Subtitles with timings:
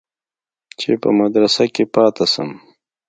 [0.79, 2.49] چې په مدرسه کښې پاته سم.